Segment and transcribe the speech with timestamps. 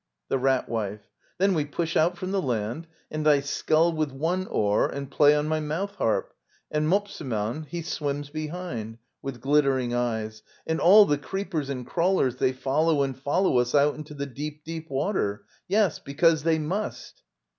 [0.01, 1.11] ^ The Rat Wife.
[1.37, 2.87] Then we push out from the land.
[3.11, 6.33] And I scull with one oar and play on my mouth harp.
[6.71, 8.97] And Mopseman, he swims behind.
[9.21, 13.93] [With glittering eyes.] And all the creepers and crawlers, they follow and follow us out
[13.93, 15.45] into the deep, deep water.
[15.67, 17.21] Yes, because they must!